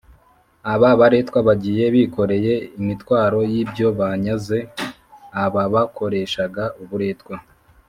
[0.73, 4.59] aba baretwa bagiye bikoreye imitwaro y’ibyo banyaze
[5.43, 7.35] ababakoreshaga uburetwa.